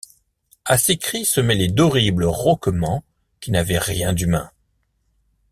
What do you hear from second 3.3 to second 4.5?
qui n’avaient rien d’humain.